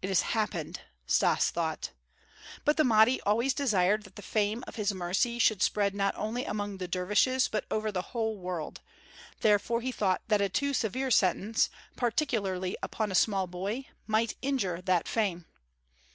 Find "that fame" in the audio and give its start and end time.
14.80-15.44